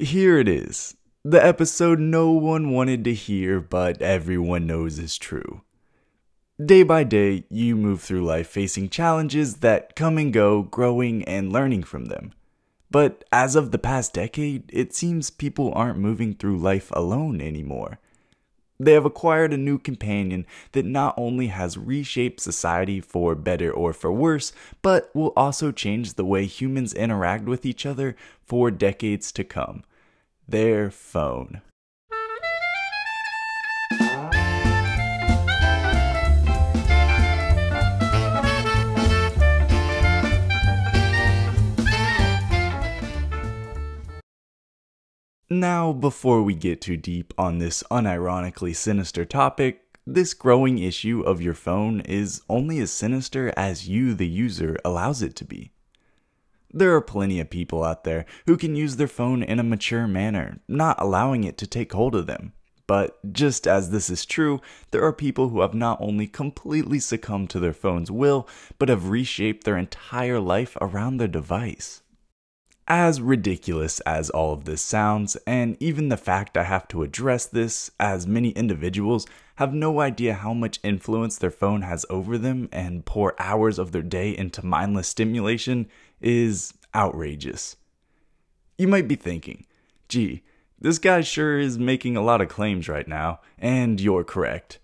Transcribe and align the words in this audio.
Here 0.00 0.38
it 0.38 0.48
is. 0.48 0.96
The 1.24 1.44
episode 1.44 2.00
no 2.00 2.32
one 2.32 2.70
wanted 2.70 3.04
to 3.04 3.14
hear, 3.14 3.60
but 3.60 4.02
everyone 4.02 4.66
knows 4.66 4.98
is 4.98 5.16
true. 5.16 5.62
Day 6.64 6.82
by 6.82 7.04
day, 7.04 7.44
you 7.48 7.76
move 7.76 8.00
through 8.00 8.24
life 8.24 8.48
facing 8.48 8.88
challenges 8.88 9.58
that 9.58 9.94
come 9.94 10.18
and 10.18 10.32
go, 10.32 10.62
growing 10.62 11.22
and 11.26 11.52
learning 11.52 11.84
from 11.84 12.06
them. 12.06 12.32
But 12.90 13.24
as 13.30 13.54
of 13.54 13.70
the 13.70 13.78
past 13.78 14.12
decade, 14.12 14.68
it 14.72 14.92
seems 14.92 15.30
people 15.30 15.72
aren't 15.74 15.98
moving 16.00 16.34
through 16.34 16.58
life 16.58 16.90
alone 16.92 17.40
anymore. 17.40 18.00
They 18.78 18.92
have 18.92 19.04
acquired 19.04 19.52
a 19.52 19.56
new 19.56 19.78
companion 19.78 20.46
that 20.72 20.84
not 20.84 21.14
only 21.16 21.46
has 21.46 21.78
reshaped 21.78 22.40
society 22.40 23.00
for 23.00 23.34
better 23.34 23.70
or 23.70 23.92
for 23.92 24.12
worse, 24.12 24.52
but 24.82 25.10
will 25.14 25.32
also 25.36 25.70
change 25.70 26.14
the 26.14 26.24
way 26.24 26.46
humans 26.46 26.92
interact 26.92 27.44
with 27.44 27.64
each 27.64 27.86
other 27.86 28.16
for 28.44 28.70
decades 28.70 29.30
to 29.32 29.44
come 29.44 29.84
their 30.46 30.90
phone. 30.90 31.62
Now, 45.60 45.92
before 45.92 46.42
we 46.42 46.56
get 46.56 46.80
too 46.80 46.96
deep 46.96 47.32
on 47.38 47.58
this 47.58 47.84
unironically 47.88 48.74
sinister 48.74 49.24
topic, 49.24 49.82
this 50.04 50.34
growing 50.34 50.80
issue 50.80 51.20
of 51.20 51.40
your 51.40 51.54
phone 51.54 52.00
is 52.00 52.42
only 52.48 52.80
as 52.80 52.90
sinister 52.90 53.54
as 53.56 53.88
you, 53.88 54.14
the 54.14 54.26
user, 54.26 54.76
allows 54.84 55.22
it 55.22 55.36
to 55.36 55.44
be. 55.44 55.70
There 56.72 56.92
are 56.96 57.00
plenty 57.00 57.38
of 57.38 57.50
people 57.50 57.84
out 57.84 58.02
there 58.02 58.26
who 58.46 58.56
can 58.56 58.74
use 58.74 58.96
their 58.96 59.06
phone 59.06 59.44
in 59.44 59.60
a 59.60 59.62
mature 59.62 60.08
manner, 60.08 60.58
not 60.66 61.00
allowing 61.00 61.44
it 61.44 61.56
to 61.58 61.68
take 61.68 61.92
hold 61.92 62.16
of 62.16 62.26
them. 62.26 62.52
But 62.88 63.32
just 63.32 63.68
as 63.68 63.90
this 63.90 64.10
is 64.10 64.26
true, 64.26 64.60
there 64.90 65.04
are 65.04 65.12
people 65.12 65.50
who 65.50 65.60
have 65.60 65.72
not 65.72 66.00
only 66.00 66.26
completely 66.26 66.98
succumbed 66.98 67.50
to 67.50 67.60
their 67.60 67.72
phone's 67.72 68.10
will, 68.10 68.48
but 68.80 68.88
have 68.88 69.08
reshaped 69.08 69.62
their 69.62 69.78
entire 69.78 70.40
life 70.40 70.76
around 70.80 71.18
their 71.18 71.28
device. 71.28 72.02
As 72.86 73.22
ridiculous 73.22 74.00
as 74.00 74.28
all 74.28 74.52
of 74.52 74.66
this 74.66 74.82
sounds, 74.82 75.36
and 75.46 75.74
even 75.80 76.10
the 76.10 76.18
fact 76.18 76.58
I 76.58 76.64
have 76.64 76.86
to 76.88 77.02
address 77.02 77.46
this, 77.46 77.90
as 77.98 78.26
many 78.26 78.50
individuals 78.50 79.26
have 79.54 79.72
no 79.72 80.00
idea 80.00 80.34
how 80.34 80.52
much 80.52 80.80
influence 80.82 81.38
their 81.38 81.50
phone 81.50 81.80
has 81.80 82.04
over 82.10 82.36
them 82.36 82.68
and 82.70 83.06
pour 83.06 83.40
hours 83.40 83.78
of 83.78 83.92
their 83.92 84.02
day 84.02 84.36
into 84.36 84.66
mindless 84.66 85.08
stimulation, 85.08 85.88
is 86.20 86.74
outrageous. 86.94 87.76
You 88.76 88.88
might 88.88 89.08
be 89.08 89.16
thinking, 89.16 89.64
gee, 90.08 90.42
this 90.78 90.98
guy 90.98 91.22
sure 91.22 91.58
is 91.58 91.78
making 91.78 92.18
a 92.18 92.22
lot 92.22 92.42
of 92.42 92.50
claims 92.50 92.86
right 92.86 93.08
now, 93.08 93.40
and 93.58 93.98
you're 93.98 94.24
correct. 94.24 94.78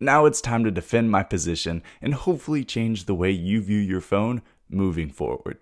Now 0.00 0.24
it's 0.24 0.40
time 0.40 0.64
to 0.64 0.70
defend 0.70 1.10
my 1.10 1.22
position 1.22 1.82
and 2.00 2.14
hopefully 2.14 2.64
change 2.64 3.04
the 3.04 3.14
way 3.14 3.30
you 3.30 3.60
view 3.60 3.78
your 3.78 4.00
phone 4.00 4.40
moving 4.70 5.10
forward. 5.10 5.58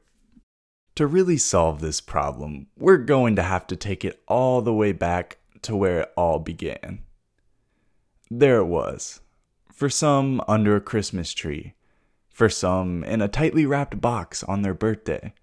To 0.97 1.09
really 1.09 1.39
solve 1.39 1.81
this 1.81 2.01
problem, 2.01 2.69
we're 2.79 2.99
going 2.99 3.35
to 3.35 3.43
have 3.43 3.67
to 3.67 3.75
take 3.75 4.05
it 4.05 4.23
all 4.29 4.63
the 4.63 4.73
way 4.73 4.93
back 4.93 5.39
to 5.63 5.75
where 5.75 6.03
it 6.03 6.13
all 6.17 6.39
began. 6.39 7.01
There 8.31 8.59
it 8.59 8.67
was. 8.67 9.21
For 9.73 9.91
some, 9.91 10.41
under 10.47 10.77
a 10.77 10.81
Christmas 10.81 11.33
tree. 11.33 11.75
For 12.31 12.49
some, 12.49 13.03
in 13.03 13.21
a 13.21 13.27
tightly 13.27 13.67
wrapped 13.67 14.01
box 14.01 14.45
on 14.45 14.63
their 14.63 14.75
birthday. 14.75 15.35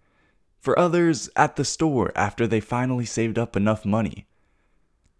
For 0.61 0.79
others, 0.79 1.29
at 1.35 1.57
the 1.57 1.65
store 1.65 2.13
after 2.15 2.47
they 2.47 2.61
finally 2.61 3.05
saved 3.05 3.37
up 3.37 3.57
enough 3.57 3.83
money. 3.83 4.27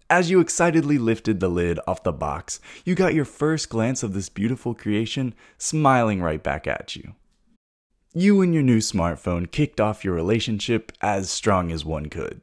As 0.10 0.30
you 0.30 0.40
excitedly 0.40 0.98
lifted 0.98 1.42
the 1.42 1.50
lid 1.50 1.78
off 1.86 2.04
the 2.04 2.14
box, 2.14 2.62
you 2.86 2.96
got 2.96 3.14
your 3.14 3.26
first 3.26 3.68
glance 3.68 4.02
of 4.02 4.14
this 4.14 4.30
beautiful 4.30 4.74
creation 4.74 5.34
smiling 5.58 6.22
right 6.22 6.42
back 6.42 6.68
at 6.68 6.96
you. 6.96 7.16
You 8.14 8.42
and 8.42 8.54
your 8.54 8.62
new 8.62 8.80
smartphone 8.80 9.50
kicked 9.50 9.80
off 9.80 10.04
your 10.04 10.14
relationship 10.14 10.92
as 11.00 11.30
strong 11.30 11.72
as 11.72 11.86
one 11.86 12.08
could. 12.08 12.42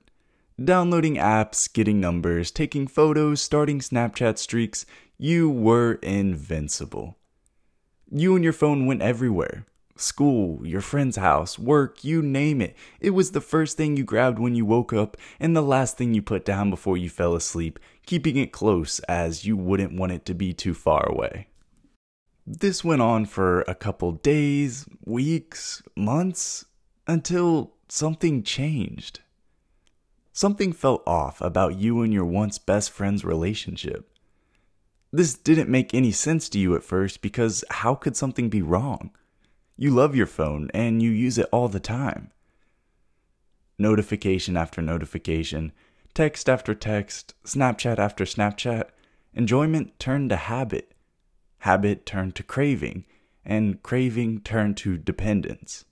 Downloading 0.58 1.16
apps, 1.16 1.70
getting 1.70 2.00
numbers, 2.00 2.50
taking 2.50 2.86
photos, 2.86 3.42
starting 3.42 3.80
Snapchat 3.80 4.38
streaks, 4.38 4.86
you 5.18 5.50
were 5.50 5.98
invincible. 6.02 7.18
You 8.10 8.34
and 8.34 8.42
your 8.42 8.54
phone 8.54 8.86
went 8.86 9.02
everywhere 9.02 9.66
school, 9.94 10.66
your 10.66 10.80
friend's 10.80 11.16
house, 11.16 11.58
work, 11.58 12.02
you 12.02 12.22
name 12.22 12.62
it. 12.62 12.74
It 12.98 13.10
was 13.10 13.32
the 13.32 13.40
first 13.42 13.76
thing 13.76 13.96
you 13.96 14.04
grabbed 14.04 14.38
when 14.38 14.54
you 14.54 14.64
woke 14.64 14.94
up 14.94 15.18
and 15.38 15.54
the 15.54 15.60
last 15.60 15.98
thing 15.98 16.14
you 16.14 16.22
put 16.22 16.46
down 16.46 16.70
before 16.70 16.96
you 16.96 17.10
fell 17.10 17.34
asleep, 17.34 17.78
keeping 18.06 18.36
it 18.36 18.52
close 18.52 19.00
as 19.00 19.44
you 19.44 19.54
wouldn't 19.54 19.98
want 19.98 20.12
it 20.12 20.24
to 20.26 20.34
be 20.34 20.54
too 20.54 20.72
far 20.72 21.06
away. 21.06 21.48
This 22.50 22.82
went 22.82 23.02
on 23.02 23.26
for 23.26 23.60
a 23.68 23.74
couple 23.74 24.12
days, 24.12 24.86
weeks, 25.04 25.82
months, 25.94 26.64
until 27.06 27.74
something 27.90 28.42
changed. 28.42 29.20
Something 30.32 30.72
felt 30.72 31.02
off 31.06 31.42
about 31.42 31.76
you 31.76 32.00
and 32.00 32.10
your 32.10 32.24
once 32.24 32.56
best 32.56 32.90
friend's 32.90 33.22
relationship. 33.22 34.10
This 35.12 35.34
didn't 35.34 35.68
make 35.68 35.92
any 35.92 36.10
sense 36.10 36.48
to 36.48 36.58
you 36.58 36.74
at 36.74 36.82
first 36.82 37.20
because 37.20 37.66
how 37.68 37.94
could 37.94 38.16
something 38.16 38.48
be 38.48 38.62
wrong? 38.62 39.10
You 39.76 39.90
love 39.90 40.16
your 40.16 40.26
phone 40.26 40.70
and 40.72 41.02
you 41.02 41.10
use 41.10 41.36
it 41.36 41.50
all 41.52 41.68
the 41.68 41.78
time. 41.78 42.30
Notification 43.78 44.56
after 44.56 44.80
notification, 44.80 45.70
text 46.14 46.48
after 46.48 46.74
text, 46.74 47.34
Snapchat 47.44 47.98
after 47.98 48.24
Snapchat, 48.24 48.88
enjoyment 49.34 49.98
turned 49.98 50.30
to 50.30 50.36
habit 50.36 50.94
habit 51.58 52.06
turned 52.06 52.34
to 52.36 52.42
craving, 52.42 53.04
and 53.44 53.82
craving 53.82 54.40
turned 54.40 54.76
to 54.78 54.96
dependence. 54.96 55.84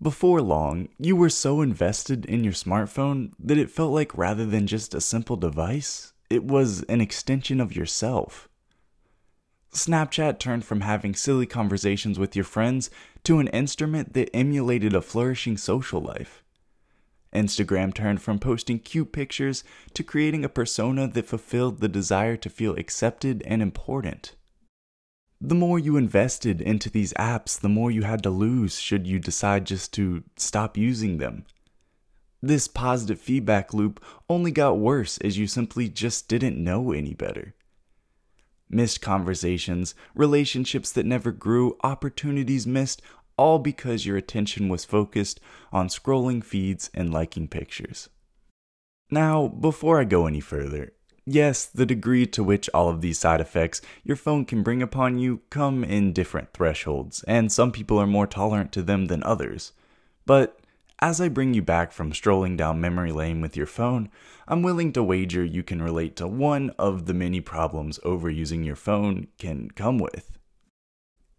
Before 0.00 0.42
long, 0.42 0.88
you 0.98 1.16
were 1.16 1.30
so 1.30 1.62
invested 1.62 2.26
in 2.26 2.44
your 2.44 2.52
smartphone 2.52 3.32
that 3.38 3.58
it 3.58 3.70
felt 3.70 3.92
like 3.92 4.16
rather 4.16 4.44
than 4.44 4.66
just 4.66 4.94
a 4.94 5.00
simple 5.00 5.36
device, 5.36 6.12
it 6.28 6.44
was 6.44 6.82
an 6.82 7.00
extension 7.00 7.60
of 7.60 7.74
yourself. 7.74 8.48
Snapchat 9.72 10.38
turned 10.38 10.64
from 10.64 10.82
having 10.82 11.14
silly 11.14 11.46
conversations 11.46 12.18
with 12.18 12.36
your 12.36 12.44
friends 12.44 12.90
to 13.24 13.38
an 13.38 13.48
instrument 13.48 14.12
that 14.12 14.34
emulated 14.34 14.94
a 14.94 15.02
flourishing 15.02 15.56
social 15.56 16.00
life. 16.00 16.42
Instagram 17.32 17.92
turned 17.92 18.22
from 18.22 18.38
posting 18.38 18.78
cute 18.78 19.12
pictures 19.12 19.64
to 19.94 20.02
creating 20.02 20.44
a 20.44 20.48
persona 20.48 21.08
that 21.08 21.26
fulfilled 21.26 21.80
the 21.80 21.88
desire 21.88 22.36
to 22.36 22.48
feel 22.48 22.76
accepted 22.76 23.42
and 23.46 23.60
important. 23.60 24.35
The 25.40 25.54
more 25.54 25.78
you 25.78 25.96
invested 25.96 26.62
into 26.62 26.88
these 26.88 27.12
apps, 27.14 27.60
the 27.60 27.68
more 27.68 27.90
you 27.90 28.02
had 28.02 28.22
to 28.22 28.30
lose 28.30 28.78
should 28.80 29.06
you 29.06 29.18
decide 29.18 29.66
just 29.66 29.92
to 29.94 30.24
stop 30.36 30.76
using 30.76 31.18
them. 31.18 31.44
This 32.42 32.68
positive 32.68 33.20
feedback 33.20 33.74
loop 33.74 34.02
only 34.30 34.50
got 34.50 34.78
worse 34.78 35.18
as 35.18 35.36
you 35.36 35.46
simply 35.46 35.88
just 35.88 36.28
didn't 36.28 36.62
know 36.62 36.92
any 36.92 37.12
better. 37.12 37.54
Missed 38.68 39.00
conversations, 39.00 39.94
relationships 40.14 40.90
that 40.92 41.06
never 41.06 41.32
grew, 41.32 41.76
opportunities 41.82 42.66
missed, 42.66 43.02
all 43.36 43.58
because 43.58 44.06
your 44.06 44.16
attention 44.16 44.68
was 44.68 44.84
focused 44.84 45.40
on 45.72 45.88
scrolling 45.88 46.42
feeds 46.42 46.90
and 46.94 47.12
liking 47.12 47.46
pictures. 47.46 48.08
Now, 49.10 49.48
before 49.48 50.00
I 50.00 50.04
go 50.04 50.26
any 50.26 50.40
further, 50.40 50.94
Yes, 51.28 51.66
the 51.66 51.86
degree 51.86 52.24
to 52.26 52.44
which 52.44 52.70
all 52.72 52.88
of 52.88 53.00
these 53.00 53.18
side 53.18 53.40
effects 53.40 53.82
your 54.04 54.16
phone 54.16 54.44
can 54.44 54.62
bring 54.62 54.80
upon 54.80 55.18
you 55.18 55.40
come 55.50 55.82
in 55.82 56.12
different 56.12 56.52
thresholds, 56.52 57.24
and 57.24 57.50
some 57.50 57.72
people 57.72 57.98
are 57.98 58.06
more 58.06 58.28
tolerant 58.28 58.70
to 58.72 58.82
them 58.82 59.06
than 59.06 59.24
others. 59.24 59.72
But 60.24 60.60
as 61.00 61.20
I 61.20 61.28
bring 61.28 61.52
you 61.52 61.62
back 61.62 61.90
from 61.90 62.14
strolling 62.14 62.56
down 62.56 62.80
memory 62.80 63.10
lane 63.10 63.40
with 63.40 63.56
your 63.56 63.66
phone, 63.66 64.08
I'm 64.46 64.62
willing 64.62 64.92
to 64.92 65.02
wager 65.02 65.44
you 65.44 65.64
can 65.64 65.82
relate 65.82 66.14
to 66.16 66.28
one 66.28 66.70
of 66.78 67.06
the 67.06 67.14
many 67.14 67.40
problems 67.40 67.98
overusing 68.04 68.64
your 68.64 68.76
phone 68.76 69.26
can 69.36 69.72
come 69.72 69.98
with. 69.98 70.30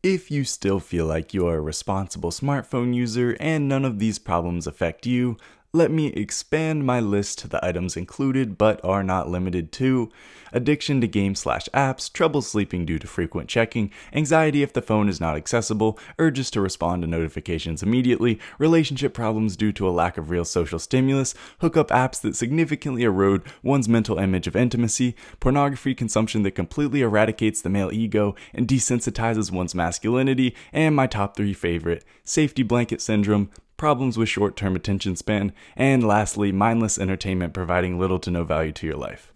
If 0.04 0.30
you 0.30 0.44
still 0.44 0.80
feel 0.80 1.06
like 1.06 1.34
you 1.34 1.48
are 1.48 1.58
a 1.58 1.62
responsible 1.62 2.32
smartphone 2.32 2.94
user 2.94 3.36
and 3.40 3.68
none 3.68 3.84
of 3.84 4.00
these 4.00 4.20
problems 4.20 4.68
affect 4.68 5.06
you, 5.06 5.38
let 5.78 5.92
me 5.92 6.08
expand 6.08 6.84
my 6.86 7.00
list 7.00 7.38
to 7.38 7.48
the 7.48 7.64
items 7.64 7.96
included 7.96 8.58
but 8.58 8.84
are 8.84 9.04
not 9.04 9.30
limited 9.30 9.72
to 9.72 10.12
addiction 10.52 11.00
to 11.02 11.08
games 11.08 11.40
slash 11.40 11.68
apps, 11.74 12.12
trouble 12.12 12.42
sleeping 12.42 12.86
due 12.86 12.98
to 12.98 13.06
frequent 13.06 13.48
checking, 13.48 13.92
anxiety 14.12 14.64
if 14.64 14.74
the 14.74 14.82
phone 14.82 15.08
is 15.08 15.22
not 15.22 15.36
accessible, 15.36 16.00
urges 16.18 16.50
to 16.50 16.62
respond 16.62 17.04
to 17.04 17.08
notifications 17.08 17.84
immediately, 17.84 18.40
relationship 18.58 19.14
problems 19.14 19.56
due 19.56 19.72
to 19.72 19.88
a 19.88 19.92
lack 19.92 20.18
of 20.18 20.30
real 20.30 20.46
social 20.46 20.80
stimulus, 20.80 21.36
hookup 21.60 21.90
apps 21.90 22.20
that 22.22 22.36
significantly 22.36 23.04
erode 23.04 23.44
one's 23.62 23.88
mental 23.90 24.18
image 24.18 24.48
of 24.48 24.56
intimacy, 24.56 25.16
pornography 25.40 25.94
consumption 25.94 26.44
that 26.44 26.52
completely 26.52 27.02
eradicates 27.02 27.62
the 27.62 27.70
male 27.70 27.92
ego 27.92 28.36
and 28.54 28.68
desensitizes 28.68 29.52
one's 29.52 29.76
masculinity, 29.76 30.56
and 30.74 30.96
my 30.96 31.06
top 31.06 31.36
three 31.36 31.54
favorite, 31.54 32.04
safety 32.24 32.64
blanket 32.64 33.02
syndrome, 33.02 33.52
problems 33.78 34.18
with 34.18 34.30
short 34.30 34.56
term 34.56 34.76
attention 34.76 35.16
span, 35.16 35.54
and 35.76 36.06
lastly, 36.06 36.52
mindless 36.52 36.98
entertainment 36.98 37.54
providing 37.54 38.00
little 38.00 38.20
to 38.20 38.32
no 38.32 38.44
value 38.44 38.72
to 38.74 38.88
your 38.88 38.98
life. 38.98 39.32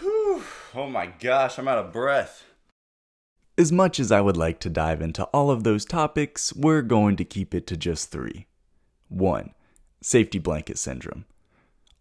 Whew. 0.00 0.42
Oh 0.74 0.88
my 0.88 1.06
gosh, 1.06 1.58
I'm 1.58 1.68
out 1.68 1.78
of 1.78 1.92
breath. 1.92 2.44
As 3.58 3.72
much 3.72 3.98
as 3.98 4.12
I 4.12 4.20
would 4.20 4.36
like 4.36 4.60
to 4.60 4.70
dive 4.70 5.02
into 5.02 5.24
all 5.24 5.50
of 5.50 5.64
those 5.64 5.84
topics, 5.84 6.52
we're 6.54 6.82
going 6.82 7.16
to 7.16 7.24
keep 7.24 7.54
it 7.54 7.66
to 7.66 7.76
just 7.76 8.10
three. 8.10 8.46
1. 9.08 9.52
Safety 10.00 10.38
blanket 10.38 10.78
syndrome. 10.78 11.24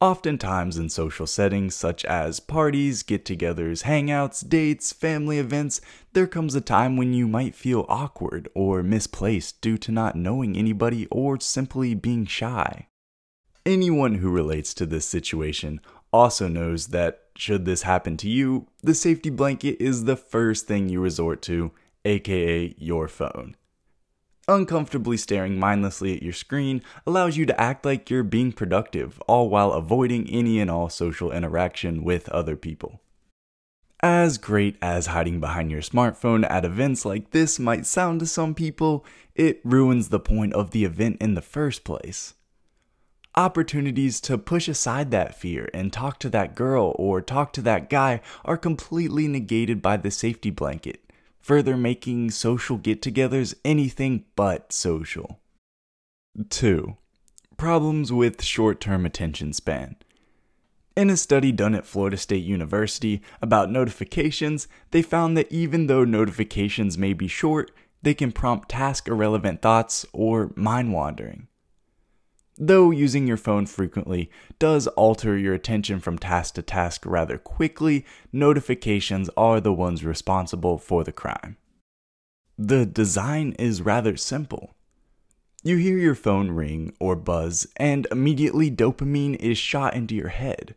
Oftentimes, 0.02 0.78
in 0.78 0.88
social 0.88 1.28
settings 1.28 1.76
such 1.76 2.06
as 2.06 2.40
parties, 2.40 3.04
get 3.04 3.26
togethers, 3.26 3.84
hangouts, 3.84 4.48
dates, 4.48 4.94
family 4.94 5.40
events, 5.40 5.82
there 6.14 6.26
comes 6.26 6.56
a 6.56 6.62
time 6.62 6.96
when 6.96 7.12
you 7.12 7.28
might 7.28 7.54
feel 7.54 7.86
awkward 7.90 8.48
or 8.56 8.82
misplaced 8.82 9.60
due 9.60 9.78
to 9.78 9.92
not 9.92 10.16
knowing 10.16 10.56
anybody 10.56 11.06
or 11.12 11.38
simply 11.42 11.96
being 11.96 12.26
shy. 12.26 12.88
Anyone 13.66 14.16
who 14.16 14.30
relates 14.30 14.74
to 14.76 14.86
this 14.86 15.04
situation 15.04 15.82
also 16.14 16.48
knows 16.48 16.88
that, 16.88 17.24
should 17.36 17.66
this 17.66 17.82
happen 17.82 18.16
to 18.18 18.30
you, 18.30 18.68
the 18.82 18.96
safety 18.96 19.30
blanket 19.30 19.84
is 19.84 20.06
the 20.06 20.16
first 20.16 20.66
thing 20.66 20.88
you 20.88 21.02
resort 21.02 21.42
to, 21.42 21.74
aka 22.06 22.74
your 22.78 23.10
phone 23.10 23.58
uncomfortably 24.50 25.16
staring 25.16 25.60
mindlessly 25.60 26.16
at 26.16 26.24
your 26.24 26.34
screen 26.34 26.82
allows 27.06 27.38
you 27.38 27.46
to 27.46 27.62
act 27.62 27.86
like 27.86 28.10
you're 28.10 28.24
being 28.24 28.52
productive, 28.52 29.22
all 29.28 29.50
while 29.50 29.72
avoiding 29.72 30.30
any 30.30 30.60
and 30.60 30.70
all 30.70 30.90
social 30.90 31.32
interaction 31.32 32.04
with 32.04 32.28
other 32.30 32.56
people. 32.56 33.00
As 34.02 34.38
great 34.38 34.78
as 34.82 35.08
hiding 35.08 35.40
behind 35.40 35.72
your 35.72 35.82
smartphone 35.82 36.50
at 36.50 36.66
events 36.66 37.06
like 37.06 37.32
this 37.32 37.60
might 37.60 37.86
sound 37.86 38.22
to 38.22 38.26
some 38.26 38.56
people, 38.56 39.06
it 39.36 39.62
ruins 39.64 40.10
the 40.10 40.20
point 40.20 40.54
of 40.54 40.72
the 40.72 40.86
event 40.86 41.18
in 41.22 41.34
the 41.34 41.42
first 41.42 41.84
place. 41.84 42.34
Opportunities 43.36 44.20
to 44.22 44.38
push 44.38 44.68
aside 44.68 45.12
that 45.12 45.36
fear 45.36 45.70
and 45.74 45.94
talk 45.94 46.18
to 46.20 46.30
that 46.30 46.56
girl 46.56 46.96
or 46.98 47.22
talk 47.22 47.54
to 47.54 47.62
that 47.62 47.90
guy 47.90 48.22
are 48.44 48.58
completely 48.58 49.28
negated 49.28 49.82
by 49.82 49.98
the 49.98 50.12
safety 50.12 50.50
blanket 50.50 51.09
further 51.42 51.78
making 51.78 52.32
social 52.32 52.78
get 52.78 53.02
togethers 53.02 53.56
anything 53.64 54.26
but 54.36 54.72
social. 54.72 55.40
2. 56.50 56.96
Problems 57.58 58.14
with 58.14 58.44
short 58.44 58.80
term 58.80 59.06
attention 59.06 59.54
span. 59.54 59.96
In 60.96 61.10
a 61.10 61.18
study 61.18 61.52
done 61.52 61.76
at 61.76 61.86
Florida 61.86 62.18
State 62.18 62.44
University 62.44 63.22
about 63.42 63.72
notifications, 63.72 64.68
they 64.92 65.02
found 65.02 65.38
that 65.38 65.52
even 65.52 65.88
though 65.88 66.04
notifications 66.04 66.98
may 66.98 67.14
be 67.14 67.28
short, 67.28 67.72
they 68.02 68.14
can 68.14 68.32
prompt 68.32 68.70
task 68.70 69.08
irrelevant 69.08 69.62
thoughts 69.62 70.06
or 70.14 70.52
mind 70.56 70.94
wandering 70.94 71.48
though 72.60 72.92
using 72.92 73.26
your 73.26 73.38
phone 73.38 73.66
frequently 73.66 74.30
does 74.60 74.88
alter 74.88 75.38
your 75.38 75.54
attention 75.54 76.00
from 76.00 76.20
task 76.20 76.56
to 76.56 76.62
task 76.62 77.06
rather 77.06 77.38
quickly, 77.38 78.06
notifications 78.34 79.30
are 79.38 79.62
the 79.62 79.74
ones 79.74 80.04
responsible 80.04 80.78
for 80.78 81.04
the 81.04 81.14
crime. 81.14 81.56
The 82.58 82.86
design 82.86 83.56
is 83.58 83.82
rather 83.82 84.18
simple. 84.18 84.76
You 85.64 85.78
hear 85.78 85.98
your 85.98 86.16
phone 86.16 86.52
ring 86.52 86.94
or 87.00 87.16
buzz, 87.16 87.68
and 87.78 88.06
immediately 88.12 88.70
dopamine 88.70 89.36
is 89.38 89.58
shot 89.58 89.94
into 89.94 90.14
your 90.16 90.30
head. 90.30 90.76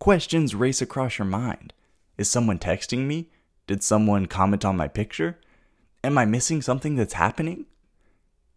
Questions 0.00 0.54
race 0.54 0.82
across 0.82 1.18
your 1.18 1.26
mind. 1.26 1.72
Is 2.16 2.30
someone 2.30 2.58
texting 2.58 3.06
me? 3.06 3.30
Did 3.68 3.82
someone 3.82 4.26
comment 4.26 4.64
on 4.64 4.76
my 4.76 4.88
picture? 4.88 5.38
Am 6.02 6.18
I 6.18 6.24
missing 6.24 6.62
something 6.62 6.96
that's 6.96 7.14
happening? 7.14 7.66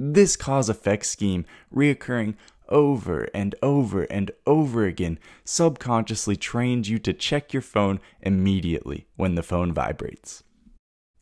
This 0.03 0.35
cause 0.35 0.67
effect 0.67 1.05
scheme, 1.05 1.45
reoccurring 1.71 2.33
over 2.69 3.29
and 3.35 3.53
over 3.61 4.05
and 4.05 4.31
over 4.47 4.83
again, 4.83 5.19
subconsciously 5.45 6.35
trains 6.35 6.89
you 6.89 6.97
to 6.97 7.13
check 7.13 7.53
your 7.53 7.61
phone 7.61 7.99
immediately 8.19 9.05
when 9.15 9.35
the 9.35 9.43
phone 9.43 9.71
vibrates. 9.71 10.41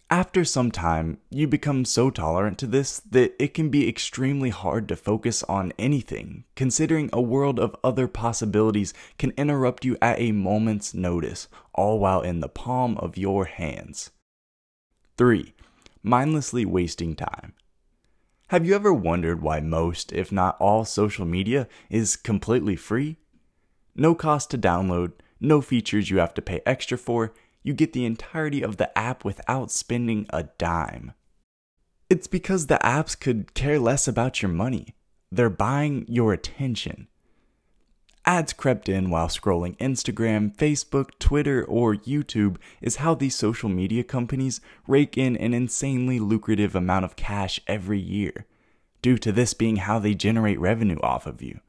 After 0.10 0.46
some 0.46 0.72
time, 0.72 1.18
you 1.30 1.46
become 1.46 1.84
so 1.84 2.10
tolerant 2.10 2.58
to 2.60 2.68
this 2.68 3.02
that 3.02 3.36
it 3.38 3.54
can 3.54 3.68
be 3.68 3.90
extremely 3.90 4.50
hard 4.50 4.88
to 4.88 4.96
focus 4.96 5.44
on 5.44 5.74
anything, 5.78 6.46
considering 6.56 7.10
a 7.12 7.22
world 7.22 7.60
of 7.60 7.75
other 7.84 8.08
possibilities 8.08 8.94
can 9.18 9.34
interrupt 9.36 9.84
you 9.84 9.98
at 10.02 10.22
a 10.22 10.32
moment's 10.32 10.94
notice, 10.94 11.50
all 11.74 12.00
while 12.00 12.22
in 12.22 12.40
the 12.40 12.48
palm 12.48 12.98
of 13.00 13.18
your 13.18 13.44
hands. 13.44 14.12
3. 15.18 15.54
Mindlessly 16.02 16.64
wasting 16.64 17.14
time. 17.14 17.56
Have 18.50 18.66
you 18.66 18.74
ever 18.74 18.92
wondered 18.92 19.44
why 19.44 19.60
most, 19.60 20.12
if 20.12 20.31
not 20.31 20.57
all, 20.60 20.84
social 20.84 21.24
media 21.24 21.68
is 21.88 22.16
completely 22.16 22.75
free? 22.75 23.18
No 23.96 24.16
cost 24.16 24.50
to 24.50 24.57
download, 24.57 25.12
no 25.40 25.62
features 25.62 26.10
you 26.10 26.18
have 26.18 26.34
to 26.34 26.42
pay 26.42 26.62
extra 26.66 26.98
for, 26.98 27.31
you 27.62 27.75
get 27.75 27.94
the 27.94 28.06
entirety 28.06 28.63
of 28.63 28.78
the 28.78 28.98
app 28.98 29.24
without 29.24 29.69
spending 29.69 30.25
a 30.31 30.46
dime. 30.57 31.13
It's 32.10 32.25
because 32.25 32.66
the 32.66 32.80
apps 32.81 33.19
could 33.19 33.54
care 33.54 33.78
less 33.78 34.07
about 34.07 34.42
your 34.42 34.50
money. 34.50 34.96
They're 35.31 35.51
buying 35.51 36.06
your 36.07 36.34
attention. 36.34 37.07
Ads 38.30 38.54
crept 38.54 38.88
in 38.88 39.10
while 39.10 39.28
scrolling 39.28 39.76
Instagram, 39.78 40.56
Facebook, 40.56 41.18
Twitter, 41.18 41.64
or 41.64 41.96
YouTube 41.96 42.58
is 42.80 42.98
how 42.98 43.16
these 43.16 43.34
social 43.34 43.70
media 43.70 44.04
companies 44.04 44.62
rake 44.86 45.18
in 45.18 45.36
an 45.38 45.56
insanely 45.56 46.20
lucrative 46.20 46.76
amount 46.76 47.06
of 47.06 47.16
cash 47.16 47.60
every 47.66 47.98
year, 48.00 48.46
due 49.02 49.18
to 49.18 49.31
this 49.31 49.56
being 49.56 49.78
how 49.78 49.98
they 49.98 50.14
generate 50.14 50.60
revenue 50.60 51.00
off 51.02 51.26
of 51.26 51.42
you. 51.42 51.60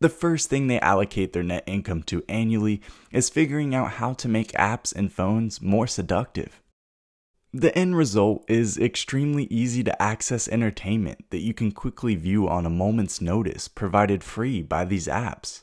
The 0.00 0.08
first 0.08 0.50
thing 0.50 0.66
they 0.66 0.80
allocate 0.80 1.32
their 1.32 1.44
net 1.44 1.62
income 1.68 2.02
to 2.06 2.24
annually 2.28 2.82
is 3.12 3.30
figuring 3.30 3.72
out 3.72 3.92
how 3.92 4.12
to 4.14 4.28
make 4.28 4.50
apps 4.54 4.92
and 4.92 5.12
phones 5.12 5.62
more 5.62 5.86
seductive. 5.86 6.60
The 7.52 7.72
end 7.78 7.96
result 7.96 8.44
is 8.48 8.76
extremely 8.76 9.44
easy 9.44 9.84
to 9.84 10.02
access 10.02 10.48
entertainment 10.48 11.26
that 11.30 11.42
you 11.42 11.54
can 11.54 11.70
quickly 11.70 12.16
view 12.16 12.48
on 12.48 12.66
a 12.66 12.70
moment's 12.70 13.20
notice, 13.20 13.68
provided 13.68 14.24
free 14.24 14.62
by 14.62 14.84
these 14.84 15.06
apps. 15.06 15.62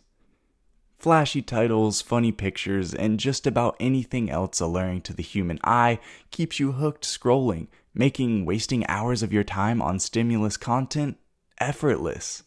Flashy 1.04 1.42
titles, 1.42 2.02
funny 2.02 2.32
pictures, 2.32 2.94
and 2.94 3.20
just 3.20 3.46
about 3.46 3.76
anything 3.78 4.30
else 4.30 4.62
alluring 4.62 5.02
to 5.02 5.14
the 5.14 5.22
human 5.22 5.60
eye 5.62 6.00
keeps 6.32 6.62
you 6.62 6.72
hooked 6.72 7.04
scrolling, 7.04 7.68
making 7.94 8.46
wasting 8.46 8.88
hours 8.88 9.22
of 9.22 9.34
your 9.34 9.44
time 9.44 9.82
on 9.82 10.00
stimulus 10.00 10.56
content 10.56 11.18
effortless. 11.58 12.44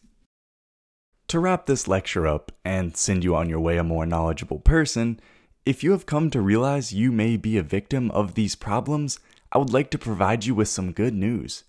To 1.28 1.38
wrap 1.38 1.66
this 1.66 1.86
lecture 1.86 2.26
up 2.26 2.50
and 2.64 2.96
send 2.96 3.24
you 3.24 3.36
on 3.36 3.50
your 3.50 3.60
way 3.60 3.76
a 3.76 3.84
more 3.84 4.06
knowledgeable 4.06 4.60
person, 4.60 5.20
if 5.66 5.84
you 5.84 5.90
have 5.90 6.06
come 6.06 6.30
to 6.30 6.40
realize 6.40 6.94
you 6.94 7.12
may 7.12 7.36
be 7.36 7.58
a 7.58 7.62
victim 7.62 8.10
of 8.12 8.36
these 8.36 8.56
problems, 8.56 9.18
I 9.52 9.58
would 9.58 9.74
like 9.74 9.90
to 9.90 9.98
provide 9.98 10.46
you 10.46 10.54
with 10.54 10.68
some 10.68 10.92
good 10.92 11.12
news. 11.12 11.64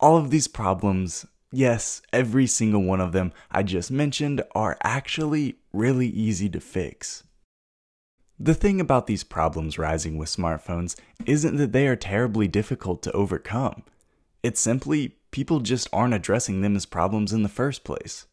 All 0.00 0.16
of 0.16 0.30
these 0.30 0.48
problems 0.48 1.26
Yes, 1.52 2.02
every 2.12 2.46
single 2.46 2.82
one 2.82 3.00
of 3.00 3.12
them 3.12 3.32
I 3.50 3.62
just 3.62 3.90
mentioned 3.90 4.42
are 4.54 4.76
actually 4.82 5.56
really 5.72 6.08
easy 6.08 6.48
to 6.50 6.60
fix. 6.60 7.22
The 8.38 8.54
thing 8.54 8.80
about 8.80 9.06
these 9.06 9.24
problems 9.24 9.78
rising 9.78 10.18
with 10.18 10.28
smartphones 10.28 10.96
isn't 11.24 11.56
that 11.56 11.72
they 11.72 11.88
are 11.88 11.96
terribly 11.96 12.46
difficult 12.46 13.02
to 13.02 13.12
overcome. 13.12 13.84
It's 14.42 14.60
simply 14.60 15.16
people 15.30 15.60
just 15.60 15.88
aren't 15.92 16.14
addressing 16.14 16.60
them 16.60 16.76
as 16.76 16.84
problems 16.84 17.32
in 17.32 17.42
the 17.42 17.48
first 17.48 17.82
place. 17.82 18.26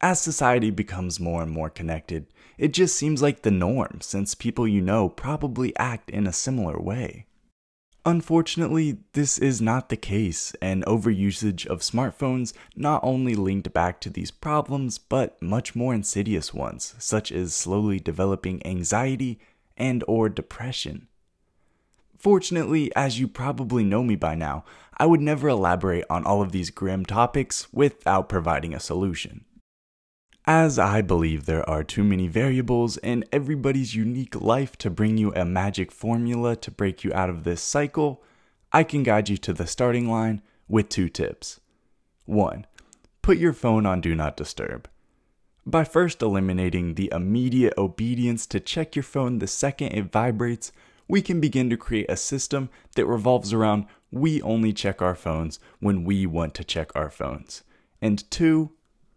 As 0.00 0.20
society 0.20 0.70
becomes 0.70 1.20
more 1.20 1.42
and 1.42 1.50
more 1.50 1.70
connected, 1.70 2.26
it 2.56 2.72
just 2.72 2.96
seems 2.96 3.22
like 3.22 3.42
the 3.42 3.52
norm 3.52 3.98
since 4.00 4.34
people 4.34 4.66
you 4.66 4.80
know 4.80 5.08
probably 5.08 5.76
act 5.76 6.10
in 6.10 6.26
a 6.26 6.32
similar 6.32 6.80
way. 6.80 7.26
Unfortunately, 8.08 8.96
this 9.12 9.36
is 9.36 9.60
not 9.60 9.90
the 9.90 9.96
case, 9.96 10.54
and 10.62 10.82
overusage 10.86 11.66
of 11.66 11.80
smartphones 11.80 12.54
not 12.74 13.04
only 13.04 13.34
linked 13.34 13.70
back 13.74 14.00
to 14.00 14.08
these 14.08 14.30
problems, 14.30 14.96
but 14.96 15.36
much 15.42 15.76
more 15.76 15.92
insidious 15.92 16.54
ones, 16.54 16.94
such 16.98 17.30
as 17.30 17.54
slowly 17.54 18.00
developing 18.00 18.66
anxiety 18.66 19.38
and 19.76 20.02
or 20.08 20.30
depression. 20.30 21.06
Fortunately, 22.16 22.90
as 22.96 23.20
you 23.20 23.28
probably 23.28 23.84
know 23.84 24.02
me 24.02 24.16
by 24.16 24.34
now, 24.34 24.64
I 24.96 25.04
would 25.04 25.20
never 25.20 25.50
elaborate 25.50 26.06
on 26.08 26.24
all 26.24 26.40
of 26.40 26.50
these 26.50 26.70
grim 26.70 27.04
topics 27.04 27.70
without 27.74 28.26
providing 28.26 28.72
a 28.72 28.80
solution. 28.80 29.44
As 30.50 30.78
I 30.78 31.02
believe 31.02 31.44
there 31.44 31.68
are 31.68 31.84
too 31.84 32.02
many 32.02 32.26
variables 32.26 32.96
in 32.96 33.22
everybody's 33.30 33.94
unique 33.94 34.34
life 34.34 34.78
to 34.78 34.88
bring 34.88 35.18
you 35.18 35.30
a 35.34 35.44
magic 35.44 35.92
formula 35.92 36.56
to 36.56 36.70
break 36.70 37.04
you 37.04 37.12
out 37.12 37.28
of 37.28 37.44
this 37.44 37.60
cycle, 37.60 38.24
I 38.72 38.82
can 38.82 39.02
guide 39.02 39.28
you 39.28 39.36
to 39.36 39.52
the 39.52 39.66
starting 39.66 40.08
line 40.08 40.40
with 40.66 40.88
two 40.88 41.10
tips. 41.10 41.60
1. 42.24 42.64
Put 43.20 43.36
your 43.36 43.52
phone 43.52 43.84
on 43.84 44.00
Do 44.00 44.14
Not 44.14 44.38
Disturb. 44.38 44.88
By 45.66 45.84
first 45.84 46.22
eliminating 46.22 46.94
the 46.94 47.12
immediate 47.12 47.74
obedience 47.76 48.46
to 48.46 48.58
check 48.58 48.96
your 48.96 49.02
phone 49.02 49.40
the 49.40 49.46
second 49.46 49.88
it 49.88 50.10
vibrates, 50.10 50.72
we 51.06 51.20
can 51.20 51.42
begin 51.42 51.68
to 51.68 51.76
create 51.76 52.06
a 52.08 52.16
system 52.16 52.70
that 52.94 53.04
revolves 53.04 53.52
around 53.52 53.84
we 54.10 54.40
only 54.40 54.72
check 54.72 55.02
our 55.02 55.14
phones 55.14 55.60
when 55.80 56.04
we 56.04 56.24
want 56.24 56.54
to 56.54 56.64
check 56.64 56.90
our 56.94 57.10
phones. 57.10 57.64
And 58.00 58.24
two, 58.30 58.70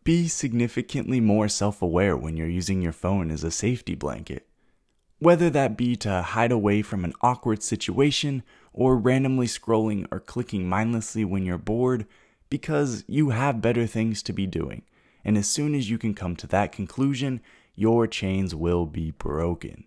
be 0.03 0.27
significantly 0.27 1.19
more 1.19 1.47
self 1.47 1.81
aware 1.81 2.17
when 2.17 2.35
you're 2.35 2.47
using 2.47 2.81
your 2.81 2.91
phone 2.91 3.29
as 3.29 3.43
a 3.43 3.51
safety 3.51 3.95
blanket. 3.95 4.47
Whether 5.19 5.49
that 5.51 5.77
be 5.77 5.95
to 5.97 6.23
hide 6.23 6.51
away 6.51 6.81
from 6.81 7.05
an 7.05 7.13
awkward 7.21 7.61
situation 7.61 8.41
or 8.73 8.97
randomly 8.97 9.45
scrolling 9.45 10.07
or 10.11 10.19
clicking 10.19 10.67
mindlessly 10.67 11.23
when 11.23 11.45
you're 11.45 11.59
bored, 11.59 12.07
because 12.49 13.03
you 13.07 13.29
have 13.29 13.61
better 13.61 13.85
things 13.85 14.23
to 14.23 14.33
be 14.33 14.47
doing. 14.47 14.81
And 15.23 15.37
as 15.37 15.47
soon 15.47 15.75
as 15.75 15.89
you 15.89 15.99
can 15.99 16.15
come 16.15 16.35
to 16.37 16.47
that 16.47 16.71
conclusion, 16.71 17.41
your 17.75 18.07
chains 18.07 18.55
will 18.55 18.87
be 18.87 19.11
broken. 19.11 19.85